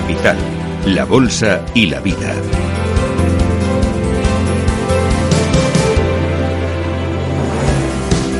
[0.00, 0.36] Capital,
[0.86, 2.32] la Bolsa y la Vida.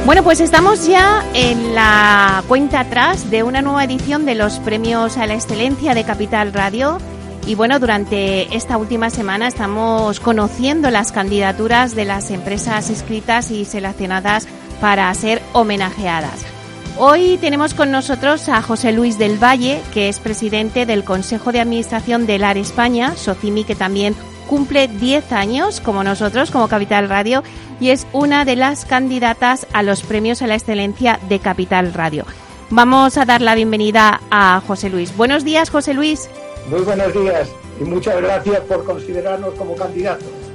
[0.07, 5.17] Bueno, pues estamos ya en la cuenta atrás de una nueva edición de los premios
[5.17, 6.99] a la excelencia de Capital Radio.
[7.45, 13.65] Y bueno, durante esta última semana estamos conociendo las candidaturas de las empresas inscritas y
[13.65, 14.47] seleccionadas
[14.81, 16.58] para ser homenajeadas.
[17.01, 21.61] Hoy tenemos con nosotros a José Luis del Valle, que es presidente del Consejo de
[21.61, 24.17] Administración del AR España, Socimi, que también
[24.49, 27.45] cumple 10 años como nosotros, como Capital Radio,
[27.79, 32.25] y es una de las candidatas a los premios a la excelencia de Capital Radio.
[32.69, 35.17] Vamos a dar la bienvenida a José Luis.
[35.17, 36.29] Buenos días, José Luis.
[36.69, 37.49] Muy buenos días
[37.81, 40.48] y muchas gracias por considerarnos como candidatos.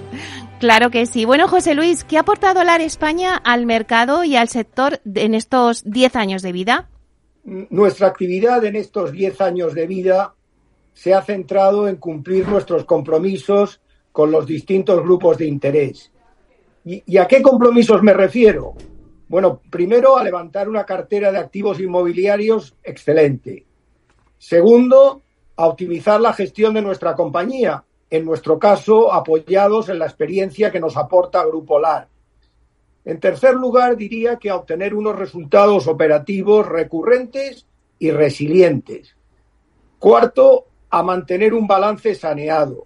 [0.64, 1.26] Claro que sí.
[1.26, 5.84] Bueno, José Luis, ¿qué ha aportado LAR España al mercado y al sector en estos
[5.84, 6.88] 10 años de vida?
[7.44, 10.36] Nuestra actividad en estos 10 años de vida
[10.94, 13.82] se ha centrado en cumplir nuestros compromisos
[14.14, 16.14] con los distintos grupos de interés.
[16.86, 18.74] ¿Y, a qué compromisos me refiero?
[19.28, 23.66] Bueno, primero a levantar una cartera de activos inmobiliarios excelente.
[24.38, 25.24] Segundo,
[25.58, 27.84] a optimizar la gestión de nuestra compañía,
[28.14, 32.08] en nuestro caso apoyados en la experiencia que nos aporta Grupo LAR.
[33.06, 37.66] En tercer lugar, diría que a obtener unos resultados operativos recurrentes
[37.98, 39.16] y resilientes.
[39.98, 42.86] Cuarto, a mantener un balance saneado.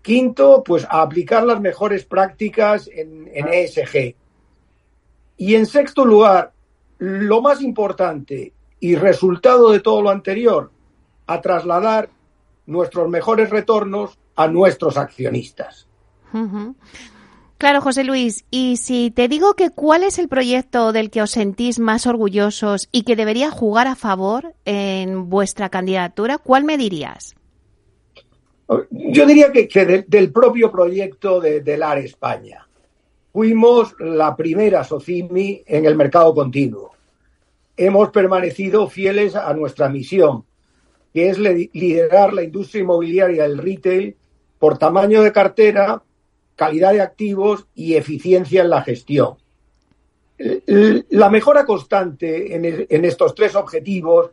[0.00, 4.14] Quinto, pues a aplicar las mejores prácticas en, ESG.
[5.38, 6.52] Y en sexto lugar,
[6.98, 10.70] lo más importante y resultado de todo lo anterior,
[11.26, 12.10] a trasladar
[12.68, 15.88] nuestros mejores retornos a nuestros accionistas.
[17.56, 21.30] Claro, José Luis, y si te digo que cuál es el proyecto del que os
[21.30, 27.34] sentís más orgullosos y que debería jugar a favor en vuestra candidatura, ¿cuál me dirías?
[28.90, 32.68] Yo diría que, del propio proyecto de, de LAR España.
[33.32, 36.92] Fuimos la primera SOCIMI en el mercado continuo.
[37.76, 40.44] Hemos permanecido fieles a nuestra misión,
[41.12, 44.16] que es liderar la industria inmobiliaria del retail
[44.58, 46.02] por tamaño de cartera,
[46.56, 49.36] calidad de activos y eficiencia en la gestión.
[51.10, 54.30] La mejora constante en, estos tres objetivos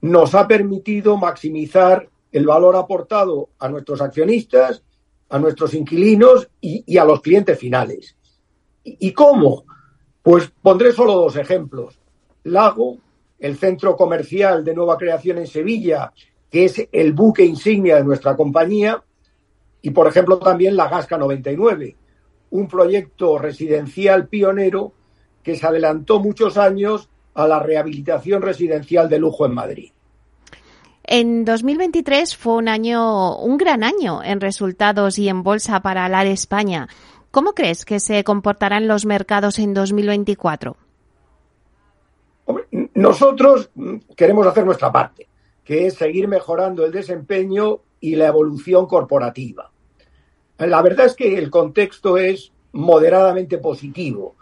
[0.00, 4.82] nos ha permitido maximizar el valor aportado a nuestros accionistas,
[5.28, 8.16] a nuestros inquilinos y, a los clientes finales.
[8.84, 9.64] ¿Y, cómo?
[10.22, 11.98] Pues pondré solo dos ejemplos.
[12.44, 12.98] Lago,
[13.40, 16.12] el centro comercial de nueva creación en Sevilla,
[16.50, 19.02] que es el buque insignia de nuestra compañía,
[19.82, 21.96] y, por ejemplo, también la Gasca 99,
[22.50, 24.92] un proyecto residencial pionero
[25.42, 29.90] que se adelantó muchos años a la rehabilitación residencial de lujo en Madrid.
[31.04, 36.26] En 2023 fue un año, un gran año en resultados y en bolsa para LAR
[36.26, 36.88] España.
[37.30, 40.76] ¿Cómo crees que se comportarán los mercados en 2024?
[43.00, 43.70] Nosotros
[44.14, 45.26] queremos hacer nuestra parte,
[45.64, 49.70] que es seguir mejorando el desempeño y la evolución corporativa.
[50.58, 54.36] La verdad es que el contexto es moderadamente positivo.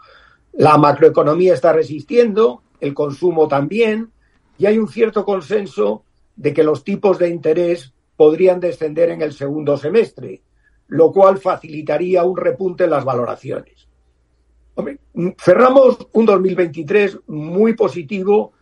[0.51, 4.11] La macroeconomía está resistiendo, el consumo también,
[4.57, 6.03] y hay un cierto consenso
[6.35, 10.41] de que los tipos de interés podrían descender en el segundo semestre,
[10.87, 13.88] lo cual facilitaría un repunte en las valoraciones.
[15.37, 18.53] Cerramos un 2023 muy positivo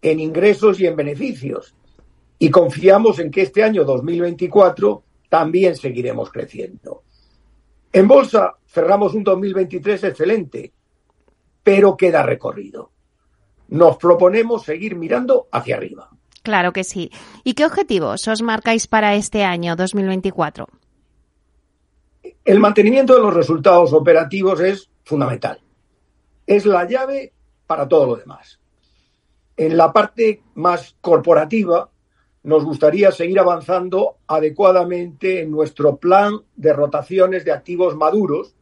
[0.00, 1.74] en ingresos y en beneficios
[2.38, 7.04] y confiamos en que este año 2024 también seguiremos creciendo.
[7.92, 10.72] En bolsa cerramos un 2023 excelente,
[11.62, 12.90] pero queda recorrido.
[13.68, 16.10] Nos proponemos seguir mirando hacia arriba.
[16.42, 17.10] Claro que sí.
[17.44, 20.66] ¿Y qué objetivos os marcáis para este año 2024?
[22.44, 25.60] El mantenimiento de los resultados operativos es fundamental.
[26.46, 27.32] Es la llave
[27.66, 28.60] para todo lo demás.
[29.56, 31.90] En la parte más corporativa,
[32.42, 38.54] nos gustaría seguir avanzando adecuadamente en nuestro plan de rotaciones de activos maduros,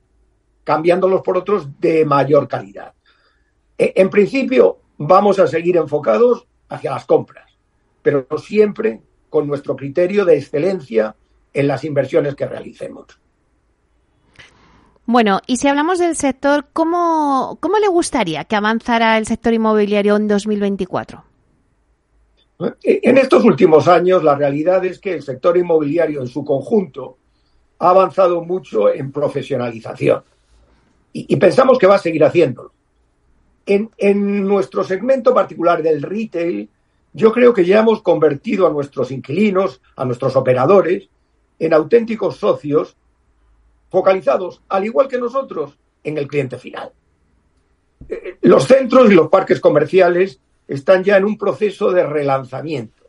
[0.64, 2.94] cambiándolos por otros de mayor calidad.
[3.78, 7.56] E, en principio, vamos a seguir enfocados hacia las compras,
[8.02, 9.00] pero siempre
[9.30, 11.16] con nuestro criterio de excelencia
[11.52, 13.19] en las inversiones que realicemos.
[15.12, 20.14] Bueno, y si hablamos del sector, ¿cómo, cómo le gustaría que avanzara el sector inmobiliario
[20.14, 21.24] en 2024?
[22.84, 27.18] En estos últimos años, la realidad es que el sector inmobiliario en su conjunto
[27.80, 30.22] ha avanzado mucho en profesionalización
[31.12, 32.70] y, pensamos que va a seguir haciéndolo.
[33.66, 36.68] En, nuestro segmento particular del retail,
[37.14, 41.08] yo creo que ya hemos convertido a nuestros inquilinos, a nuestros operadores,
[41.58, 42.96] en auténticos socios
[43.90, 46.92] focalizados, al igual que nosotros, en el cliente final.
[48.08, 53.04] Eh, los centros y los parques comerciales están ya en un proceso de relanzamiento,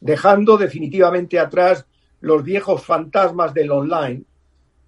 [0.00, 1.86] dejando definitivamente atrás
[2.20, 4.24] los viejos fantasmas del online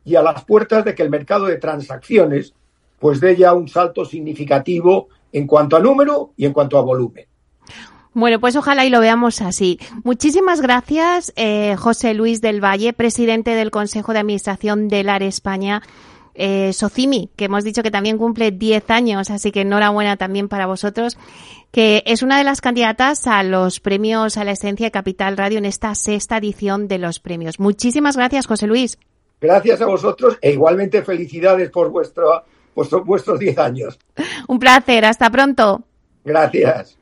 [0.04, 2.54] y a las puertas de que el mercado de transacciones
[2.98, 7.26] pues dé ya un salto significativo en cuanto a número y en cuanto a volumen.
[8.14, 9.80] Bueno, pues ojalá y lo veamos así.
[10.04, 15.82] Muchísimas gracias, eh, José Luis del Valle, presidente del Consejo de Administración del AR España.
[16.36, 20.66] Eh, Socimi, que hemos dicho que también cumple 10 años, así que enhorabuena también para
[20.66, 21.16] vosotros,
[21.70, 25.58] que es una de las candidatas a los premios a la esencia de Capital Radio
[25.58, 27.60] en esta sexta edición de los premios.
[27.60, 28.98] Muchísimas gracias, José Luis.
[29.40, 32.44] Gracias a vosotros e igualmente felicidades por vuestro,
[32.74, 33.98] vuestros 10 años.
[34.48, 35.84] Un placer, hasta pronto.
[36.24, 36.96] Gracias.